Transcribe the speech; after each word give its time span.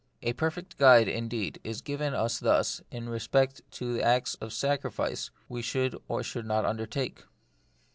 A 0.23 0.33
perfect 0.33 0.79
guide, 0.79 1.07
indeed, 1.07 1.59
is 1.63 1.81
given 1.81 2.15
us 2.15 2.39
thus 2.39 2.81
in 2.89 3.07
respect 3.07 3.61
to 3.73 3.93
the 3.93 4.01
acts 4.01 4.33
of 4.41 4.51
sacrifice 4.51 5.29
we 5.47 5.61
should 5.61 5.95
or 6.07 6.23
should 6.23 6.47
not 6.47 6.65
undertake. 6.65 7.21